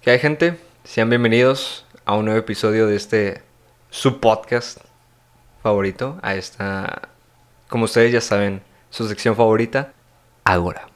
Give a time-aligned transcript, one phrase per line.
[0.00, 0.58] ¿Qué hay gente?
[0.84, 3.42] Sean bienvenidos a un nuevo episodio de este
[3.90, 4.78] su podcast
[5.62, 7.08] favorito, a esta,
[7.68, 9.92] como ustedes ya saben, su sección favorita,
[10.44, 10.86] Agora.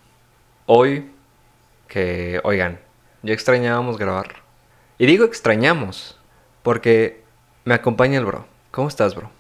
[0.66, 1.10] Hoy,
[1.86, 2.80] que, oigan,
[3.22, 4.36] ya extrañábamos grabar.
[4.98, 6.18] Y digo extrañamos,
[6.62, 7.22] porque
[7.64, 8.46] me acompaña el bro.
[8.70, 9.30] ¿Cómo estás, bro?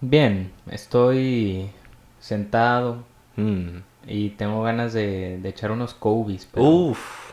[0.00, 1.70] Bien, estoy
[2.18, 3.04] sentado
[3.36, 3.78] Mm.
[4.06, 7.29] y tengo ganas de, de echar unos Kobe's, pero Uf.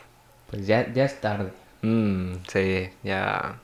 [0.50, 1.52] Pues ya, ya es tarde.
[1.82, 3.58] Mm, sí, ya.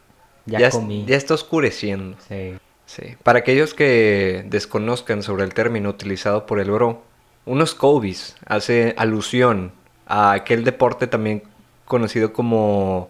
[0.47, 1.05] Ya, comí.
[1.07, 2.17] ya está oscureciendo.
[2.29, 2.55] Sí.
[2.87, 3.17] Sí.
[3.23, 7.03] Para aquellos que desconozcan sobre el término utilizado por el bro,
[7.47, 9.73] unos Kobe's hace alusión
[10.07, 11.43] a aquel deporte también
[11.87, 13.09] conocido como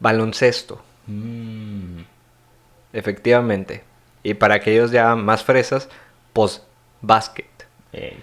[0.00, 2.02] baloncesto, Mm,
[2.92, 3.82] efectivamente.
[4.22, 5.88] Y para aquellos ya más fresas,
[6.32, 6.62] pues
[7.00, 7.46] básquet.
[7.92, 8.22] ey.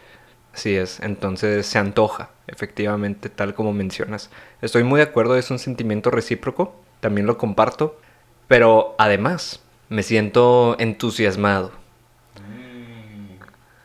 [0.57, 4.31] Así es, entonces se antoja, efectivamente, tal como mencionas.
[4.59, 7.99] Estoy muy de acuerdo, es un sentimiento recíproco, también lo comparto,
[8.47, 11.73] pero además me siento entusiasmado.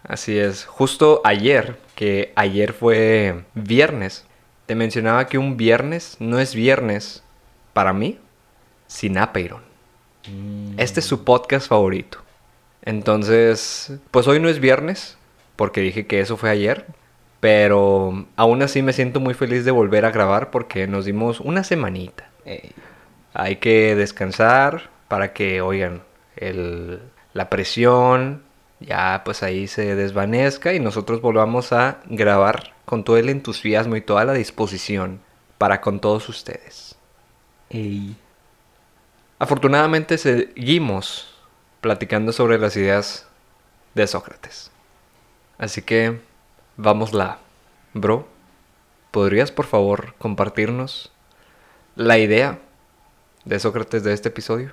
[0.03, 4.25] Así es, justo ayer, que ayer fue viernes,
[4.65, 7.23] te mencionaba que un viernes no es viernes
[7.75, 8.19] para mí
[8.87, 9.61] sin Apeiron.
[10.27, 12.17] Mm, Este es su podcast favorito.
[12.81, 15.19] Entonces, pues hoy no es viernes,
[15.63, 16.87] porque dije que eso fue ayer.
[17.39, 21.63] Pero aún así me siento muy feliz de volver a grabar porque nos dimos una
[21.63, 22.29] semanita.
[23.33, 26.03] Hay que descansar para que, oigan,
[26.35, 27.01] el-
[27.33, 28.43] la presión
[28.81, 34.01] ya pues ahí se desvanezca y nosotros volvamos a grabar con todo el entusiasmo y
[34.01, 35.21] toda la disposición
[35.59, 36.97] para con todos ustedes.
[37.71, 38.17] Ey.
[39.39, 41.37] Afortunadamente seguimos
[41.81, 43.29] platicando sobre las ideas
[43.95, 44.72] de Sócrates.
[45.59, 46.21] Así que
[46.77, 47.39] vámosla.
[47.95, 48.27] Bro,
[49.11, 51.13] ¿podrías por favor compartirnos
[51.95, 52.59] la idea
[53.45, 54.73] de Sócrates de este episodio?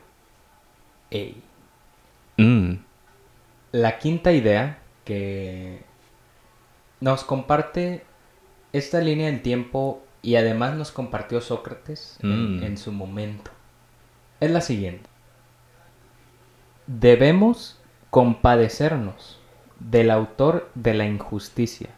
[1.11, 1.41] Ey.
[2.38, 2.75] Mm.
[3.72, 5.84] La quinta idea que
[7.01, 8.03] nos comparte
[8.73, 12.63] esta línea del tiempo y además nos compartió Sócrates en, Mm.
[12.63, 13.51] en su momento
[14.39, 15.09] es la siguiente.
[16.88, 17.78] Debemos
[18.09, 19.39] compadecernos
[19.79, 21.90] del autor de la injusticia,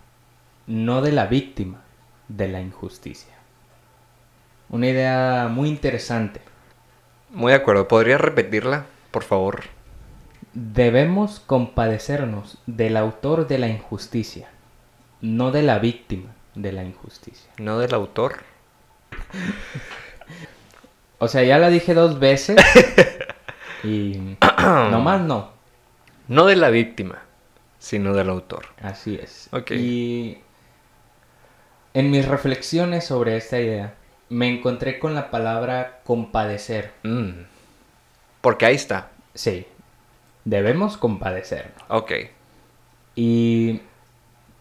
[0.68, 1.82] no de la víctima
[2.28, 3.34] de la injusticia.
[4.70, 6.42] Una idea muy interesante.
[7.30, 7.88] Muy de acuerdo.
[7.88, 9.64] ¿Podrías repetirla, por favor?
[10.54, 14.50] Debemos compadecernos del autor de la injusticia,
[15.22, 17.52] no de la víctima de la injusticia.
[17.58, 18.44] ¿No del autor?
[21.20, 22.58] O sea, ya la dije dos veces
[23.84, 25.52] y no más no.
[26.28, 27.20] No de la víctima,
[27.82, 28.68] sino del autor.
[28.80, 29.50] Así es.
[29.52, 29.72] Ok.
[29.72, 30.38] Y
[31.96, 33.96] en mis reflexiones sobre esta idea,
[34.30, 36.92] me encontré con la palabra compadecer.
[37.02, 37.42] Mm.
[38.40, 39.10] Porque ahí está.
[39.34, 39.66] Sí,
[40.46, 41.84] debemos compadecernos.
[41.90, 42.12] Ok.
[43.16, 43.82] Y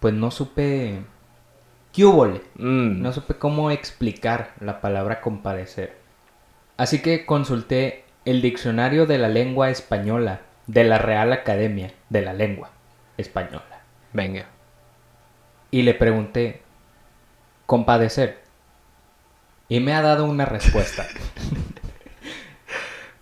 [0.00, 1.02] pues no supe...
[1.92, 2.04] ¿Qué?
[2.06, 3.02] Mm.
[3.02, 5.98] No supe cómo explicar la palabra compadecer.
[6.78, 12.32] Así que consulté el diccionario de la lengua española de la Real Academia de la
[12.32, 12.70] Lengua
[13.20, 13.82] Española.
[14.12, 14.46] Venga.
[15.70, 16.62] Y le pregunté,
[17.66, 18.40] compadecer.
[19.68, 21.06] Y me ha dado una respuesta.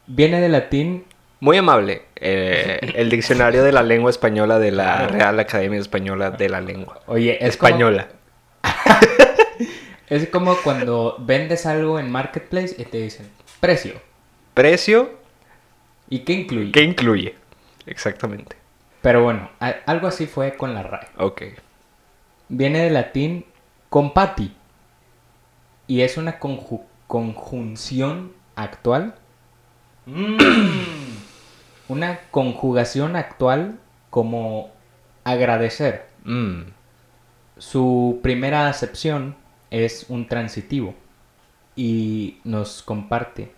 [0.07, 1.05] Viene del latín,
[1.41, 2.03] Muy amable.
[2.17, 5.07] eh, el diccionario de la lengua española de la.
[5.09, 7.01] Real Academia Española de la Lengua.
[7.07, 8.09] oye, es como- Española.
[10.09, 13.29] es como cuando vendes algo en Marketplace y te dicen,
[13.61, 13.95] precio.
[14.55, 15.17] Precio,
[16.11, 16.73] ¿Y qué incluye?
[16.73, 17.35] ¿qué incluye?
[17.87, 18.57] Exactamente.
[19.03, 19.49] Pero bueno,
[19.87, 21.09] algo así fue con la RAE.
[21.19, 21.43] Ok.
[22.49, 23.45] Viene del latín
[23.89, 24.55] compati.
[25.87, 29.15] Y es una conju- conjunción actual.
[31.89, 33.79] una conjugación actual
[34.11, 34.71] como
[35.25, 36.07] agradecer.
[36.25, 36.63] Mm.
[37.59, 39.37] Su primera acepción
[39.71, 40.95] es un transitivo.
[41.77, 43.53] Y nos comparte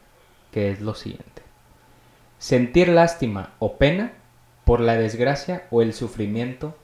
[0.52, 1.42] que es lo siguiente.
[2.38, 4.12] Sentir lástima o pena
[4.70, 6.78] por la desgracia o el sufrimiento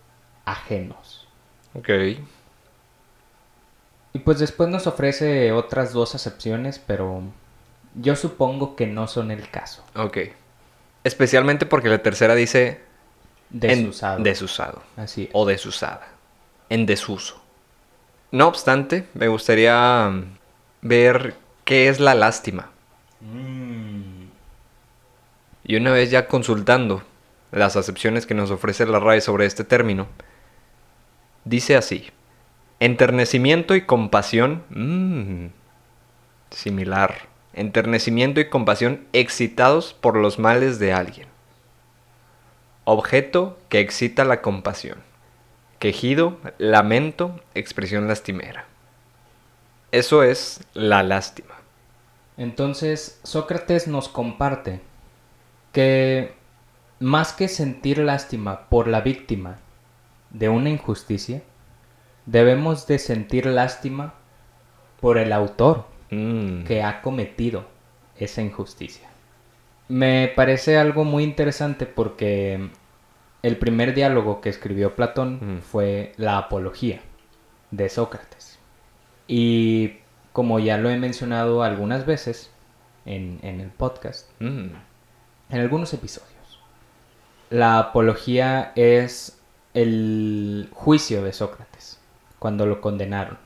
[0.45, 1.29] ajenos.
[1.73, 1.89] Ok.
[4.13, 7.23] Y pues después nos ofrece otras dos acepciones, pero
[7.95, 9.85] yo supongo que no son el caso.
[9.95, 10.19] Ok.
[11.05, 12.81] Especialmente porque la tercera dice
[13.63, 14.23] en Desusado.
[14.25, 14.83] desusado.
[14.97, 15.31] Así es.
[15.33, 16.09] O desusada.
[16.69, 17.41] En desuso.
[18.33, 20.39] No obstante, me gustaría mm,
[20.83, 22.71] ver qué es la lástima.
[23.21, 24.27] Mm,
[25.65, 27.03] Y una vez ya consultando
[27.53, 30.09] las acepciones que nos ofrece la RAE sobre este término,
[31.45, 32.11] dice así:
[32.81, 34.65] enternecimiento y compasión.
[34.71, 35.47] mm,
[36.51, 37.29] Similar.
[37.53, 41.29] Enternecimiento y compasión excitados por los males de alguien.
[42.85, 44.99] Objeto que excita la compasión.
[45.79, 48.67] Quejido, lamento, expresión lastimera.
[49.93, 51.55] Eso es la lástima.
[52.37, 54.83] Entonces, Sócrates nos comparte
[55.73, 56.35] que
[57.01, 59.59] más que sentir lástima por la víctima
[60.31, 61.43] de una injusticia,
[62.27, 64.15] debemos de sentir lástima
[65.01, 66.65] por el autor Mm.
[66.65, 67.65] que ha cometido
[68.17, 69.09] esa injusticia.
[69.89, 72.71] Me parece algo muy interesante porque
[73.43, 75.61] el primer diálogo que escribió Platón Mm.
[75.63, 77.01] fue la apología
[77.73, 78.59] de Sócrates.
[79.29, 79.99] Y
[80.33, 82.51] como ya lo he mencionado algunas veces
[83.05, 84.69] en, en el podcast, Mm.
[85.51, 86.31] en algunos episodios,
[87.51, 89.41] la apología es
[89.75, 92.01] el juicio de Sócrates
[92.39, 93.39] cuando lo condenaron.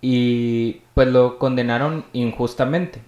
[0.00, 3.02] Y pues lo condenaron injustamente.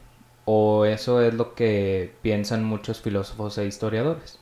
[0.44, 4.40] O eso es lo que piensan muchos filósofos e historiadores.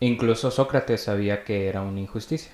[0.00, 2.52] Incluso Sócrates sabía que era una injusticia.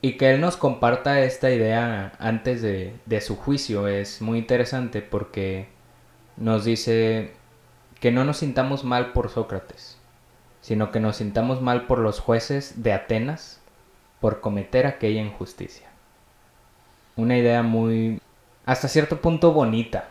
[0.00, 5.02] Y que él nos comparta esta idea antes de, de su juicio es muy interesante
[5.02, 5.68] porque
[6.36, 7.32] nos dice
[8.00, 9.95] que no nos sintamos mal por Sócrates,
[10.66, 13.60] sino que nos sintamos mal por los jueces de Atenas
[14.20, 15.86] por cometer aquella injusticia.
[17.14, 18.20] Una idea muy,
[18.64, 20.08] hasta cierto punto bonita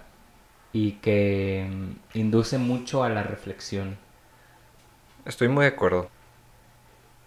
[0.71, 3.97] y que mm, induce mucho a la reflexión.
[5.25, 6.09] Estoy muy de acuerdo.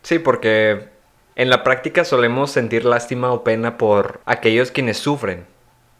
[0.00, 0.88] Sí, porque
[1.36, 5.44] en la práctica solemos sentir lástima o pena por aquellos quienes sufren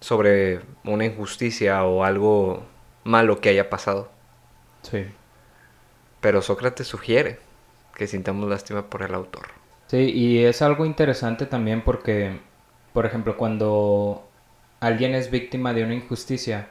[0.01, 2.63] sobre una injusticia o algo
[3.05, 4.09] malo que haya pasado.
[4.81, 5.09] Sí.
[6.21, 7.39] Pero Sócrates sugiere
[7.97, 9.49] que sintamos lástima por el autor.
[9.89, 12.41] Sí, y es algo interesante también porque,
[12.93, 14.29] por ejemplo, cuando
[14.81, 16.69] alguien es víctima de una injusticia,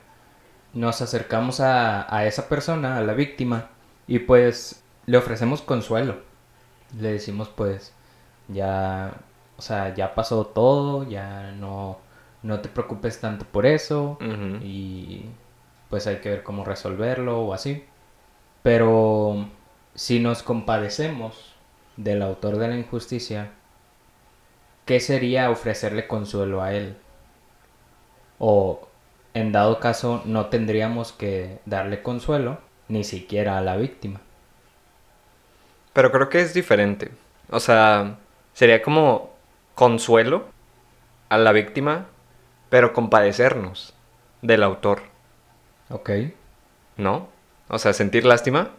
[0.74, 3.70] nos acercamos a, a esa persona, a la víctima,
[4.08, 6.18] y pues le ofrecemos consuelo.
[7.00, 7.94] Le decimos pues,
[8.48, 9.14] ya,
[9.58, 12.00] o sea, ya pasó todo, ya no,
[12.44, 14.18] no te preocupes tanto por eso,
[14.62, 15.26] y
[15.90, 17.84] pues hay que ver cómo resolverlo o así.
[18.68, 19.48] Pero
[19.96, 21.56] si nos compadecemos
[21.96, 23.52] del autor de la injusticia,
[24.86, 26.98] ¿qué sería ofrecerle consuelo a él?
[28.40, 28.90] O
[29.34, 32.58] en dado caso no tendríamos que darle consuelo
[32.90, 34.20] ni siquiera a la víctima.
[35.94, 37.12] Pero creo que es diferente.
[37.50, 38.18] O sea,
[38.52, 39.30] sería como
[39.76, 40.44] consuelo
[41.30, 42.08] a la víctima,
[42.70, 43.94] pero compadecernos
[44.42, 45.04] del autor,
[45.90, 46.10] ¿Ok?
[46.98, 47.37] ¿no?
[47.70, 48.72] O sea, sentir lástima.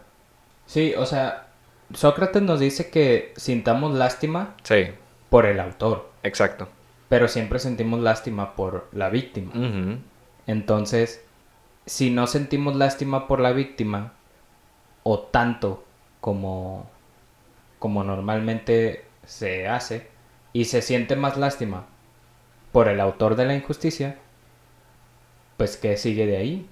[0.65, 1.47] Sí, o sea,
[1.93, 4.87] Sócrates nos dice que sintamos lástima Sí,
[5.29, 6.67] por el autor, exacto.
[7.07, 9.51] pero siempre sentimos lástima por la víctima.
[10.47, 11.23] Entonces,
[11.85, 14.13] si no sentimos lástima por la víctima,
[15.03, 15.83] o tanto
[16.21, 16.89] como,
[17.79, 20.07] como normalmente se hace,
[20.53, 21.85] y se siente más lástima
[22.71, 24.17] por el autor de la injusticia,
[25.57, 26.69] pues ¿qué sigue de ahí?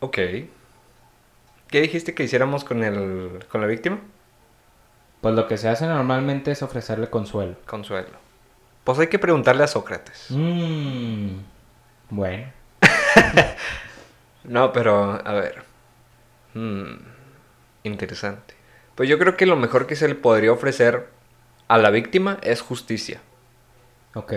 [0.00, 0.18] Ok.
[1.74, 3.98] ¿Qué dijiste que hiciéramos con el con la víctima?
[5.20, 7.56] Pues lo que se hace normalmente es ofrecerle consuelo.
[7.66, 8.10] Consuelo.
[8.84, 10.26] Pues hay que preguntarle a Sócrates.
[10.30, 11.30] Mmm.
[12.10, 12.46] Bueno.
[14.44, 15.64] No, pero a ver.
[16.54, 16.94] Hmm,
[17.82, 18.54] interesante.
[18.94, 21.08] Pues yo creo que lo mejor que se le podría ofrecer
[21.66, 23.20] a la víctima es justicia.
[24.14, 24.32] Ok.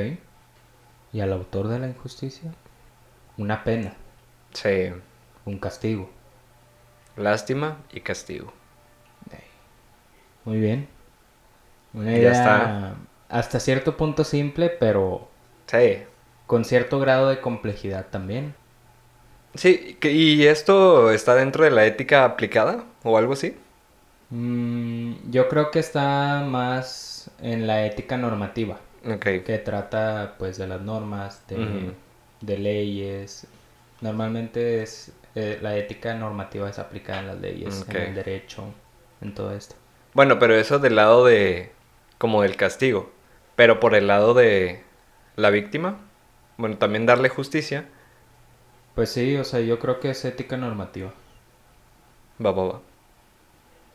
[1.13, 2.51] ¿Y al autor de la injusticia?
[3.37, 3.93] Una pena,
[4.53, 4.91] Sí,
[5.45, 6.16] un castigo.
[7.17, 8.53] Lástima y castigo.
[10.45, 10.87] Muy bien.
[11.93, 12.97] Una Ya idea está.
[13.29, 15.27] hasta cierto punto simple, pero
[15.67, 16.07] Sí.
[16.47, 18.55] con cierto grado de complejidad también.
[19.55, 23.55] Sí, ¿y esto está dentro de la ética aplicada o algo así?
[24.29, 29.27] Mm, yo creo que está más en la ética normativa, Ok.
[29.43, 31.93] que trata pues de las normas, de,
[32.41, 33.47] de leyes.
[34.01, 38.73] Normalmente es eh, la ética normativa es aplicada en las leyes, en el derecho,
[39.21, 39.75] en todo esto.
[40.13, 41.71] Bueno, pero eso del lado de...
[42.17, 43.11] como del castigo.
[43.55, 44.83] Pero por el lado de
[45.35, 45.99] la víctima,
[46.57, 47.87] bueno, también darle justicia.
[48.95, 51.13] Pues sí, o sea, yo creo que es ética normativa.
[52.45, 52.81] Va, va, va.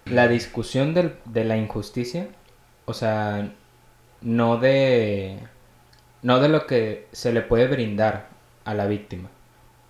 [0.05, 2.29] La discusión del- de la injusticia,
[2.87, 3.53] o sea,
[4.23, 5.39] no de,
[6.23, 8.31] no de lo que se le puede brindar
[8.65, 9.31] a la víctima,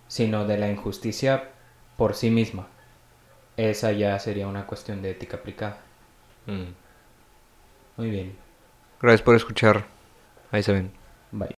[0.07, 1.51] sino de la injusticia
[1.97, 2.67] por sí misma.
[3.57, 5.77] Esa ya sería una cuestión de ética aplicada.
[6.47, 6.73] Mm.
[7.97, 8.37] Muy bien,
[8.99, 9.85] Gracias por escuchar.
[10.51, 10.91] Ahí se ven.
[11.31, 11.49] bye.